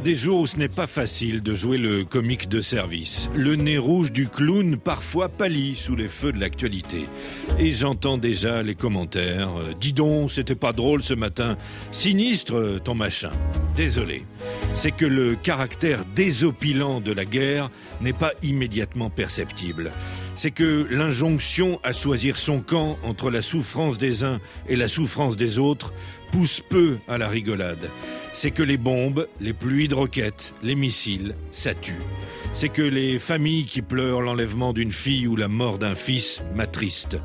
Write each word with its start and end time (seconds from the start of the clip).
des 0.00 0.14
jours 0.14 0.40
où 0.40 0.46
ce 0.46 0.56
n'est 0.56 0.68
pas 0.68 0.86
facile 0.86 1.42
de 1.42 1.54
jouer 1.54 1.78
le 1.78 2.04
comique 2.04 2.48
de 2.48 2.60
service. 2.60 3.28
Le 3.34 3.54
nez 3.54 3.78
rouge 3.78 4.12
du 4.12 4.28
clown 4.28 4.76
parfois 4.76 5.28
pâlit 5.28 5.76
sous 5.76 5.94
les 5.94 6.06
feux 6.06 6.32
de 6.32 6.40
l'actualité. 6.40 7.04
Et 7.58 7.70
j'entends 7.70 8.18
déjà 8.18 8.62
les 8.62 8.74
commentaires. 8.74 9.50
Euh, 9.58 9.72
Dis 9.80 9.92
donc, 9.92 10.30
c'était 10.30 10.54
pas 10.54 10.72
drôle 10.72 11.02
ce 11.02 11.14
matin. 11.14 11.56
Sinistre 11.92 12.56
euh, 12.56 12.78
ton 12.78 12.94
machin. 12.94 13.30
Désolé. 13.76 14.24
C'est 14.74 14.90
que 14.90 15.06
le 15.06 15.36
caractère 15.36 16.04
désopilant 16.16 17.00
de 17.00 17.12
la 17.12 17.24
guerre 17.24 17.70
n'est 18.00 18.12
pas 18.12 18.32
immédiatement 18.42 19.10
perceptible 19.10 19.90
c'est 20.36 20.50
que 20.50 20.86
l'injonction 20.90 21.78
à 21.84 21.92
choisir 21.92 22.38
son 22.38 22.60
camp 22.60 22.98
entre 23.04 23.30
la 23.30 23.40
souffrance 23.40 23.98
des 23.98 24.24
uns 24.24 24.40
et 24.68 24.74
la 24.74 24.88
souffrance 24.88 25.36
des 25.36 25.60
autres 25.60 25.92
pousse 26.32 26.60
peu 26.60 26.98
à 27.06 27.18
la 27.18 27.28
rigolade. 27.28 27.88
C'est 28.34 28.50
que 28.50 28.62
les 28.62 28.76
bombes, 28.76 29.26
les 29.40 29.54
pluies 29.54 29.88
de 29.88 29.94
roquettes, 29.94 30.52
les 30.62 30.74
missiles, 30.74 31.34
ça 31.50 31.72
tue. 31.72 32.02
C'est 32.52 32.68
que 32.68 32.82
les 32.82 33.18
familles 33.18 33.64
qui 33.64 33.80
pleurent 33.80 34.20
l'enlèvement 34.20 34.72
d'une 34.72 34.92
fille 34.92 35.26
ou 35.26 35.36
la 35.36 35.48
mort 35.48 35.78
d'un 35.78 35.94
fils 35.94 36.42
m'attristent. 36.54 37.18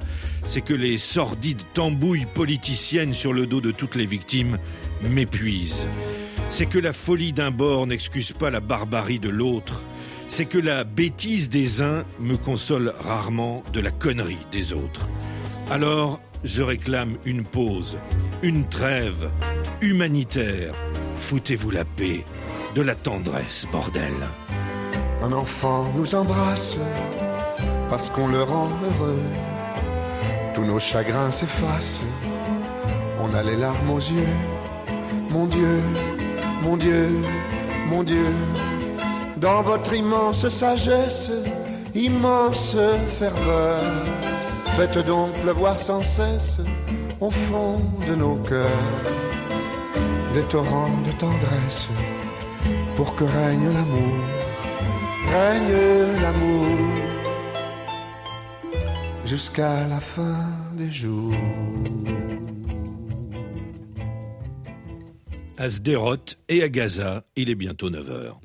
C'est 0.46 0.62
que 0.62 0.74
les 0.74 0.98
sordides 0.98 1.64
tambouilles 1.74 2.28
politiciennes 2.34 3.14
sur 3.14 3.34
le 3.34 3.46
dos 3.46 3.60
de 3.60 3.72
toutes 3.72 3.96
les 3.96 4.06
victimes 4.06 4.58
m'épuisent. 5.02 5.88
C'est 6.50 6.68
que 6.68 6.80
la 6.80 6.94
folie 6.94 7.34
d'un 7.34 7.52
bord 7.52 7.88
n'excuse 7.88 8.32
pas 8.32 8.50
la 8.50 8.62
barbarie 8.62 9.20
de 9.20 9.30
l'autre 9.30 9.84
c'est 10.30 10.46
que 10.46 10.60
la 10.60 10.84
bêtise 10.84 11.50
des 11.50 11.82
uns 11.82 12.06
me 12.20 12.38
console 12.38 12.94
rarement 13.00 13.64
de 13.74 13.80
la 13.80 13.90
connerie 13.90 14.46
des 14.52 14.74
autres. 14.74 15.10
Alors, 15.72 16.22
je 16.44 16.62
réclame 16.62 17.18
une 17.26 17.44
pause, 17.44 17.98
une 18.44 18.70
trêve 18.70 19.32
humanitaire. 19.82 20.72
Foutez-vous 21.20 21.70
la 21.70 21.86
paix, 21.86 22.26
de 22.74 22.82
la 22.82 22.96
tendresse, 22.96 23.68
bordel. 23.72 24.14
Un 25.22 25.32
enfant 25.32 25.86
nous 25.96 26.16
embrasse 26.16 26.76
parce 27.90 28.10
qu'on 28.10 28.28
le 28.28 28.42
rend 28.42 28.68
heureux. 28.68 29.22
Tous 30.56 30.64
nos 30.64 30.80
chagrins 30.80 31.32
s'effacent, 31.32 32.02
on 33.22 33.34
a 33.36 33.44
les 33.44 33.58
larmes 33.58 33.92
aux 33.92 34.00
yeux. 34.00 34.36
Mon 35.30 35.46
Dieu, 35.46 35.82
mon 36.64 36.78
Dieu, 36.78 37.22
mon 37.90 38.04
Dieu 38.04 38.26
dans 39.38 39.62
votre 39.62 39.94
immense 39.94 40.50
sagesse, 40.50 41.32
immense 41.94 42.76
ferveur. 43.20 43.84
Faites 44.78 45.06
donc 45.06 45.34
pleuvoir 45.42 45.78
sans 45.80 46.02
cesse 46.02 46.58
au 47.22 47.30
fond 47.30 47.80
de 48.08 48.16
nos 48.16 48.36
cœurs 48.38 49.29
des 50.34 50.44
torrents 50.44 51.02
de 51.08 51.12
tendresse 51.14 51.88
pour 52.96 53.16
que 53.16 53.24
règne 53.24 53.70
l'amour, 53.70 54.18
règne 55.32 56.22
l'amour 56.22 56.66
jusqu'à 59.26 59.88
la 59.88 60.00
fin 60.00 60.50
des 60.74 60.90
jours. 60.90 61.34
À 65.58 65.68
Sderot 65.70 66.16
et 66.48 66.64
à 66.64 66.70
Gaza, 66.70 67.24
il 67.36 67.50
est 67.50 67.56
bientôt 67.56 67.90
9 67.90 68.10
heures. 68.10 68.40